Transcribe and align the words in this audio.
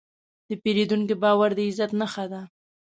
د 0.47 0.49
پیرودونکي 0.63 1.15
باور 1.23 1.49
د 1.57 1.59
عزت 1.67 1.91
نښه 1.99 2.25
ده. 2.31 2.41